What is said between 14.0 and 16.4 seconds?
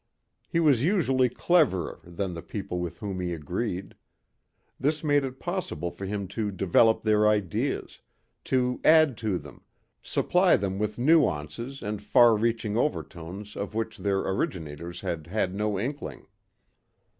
originators had had no inkling.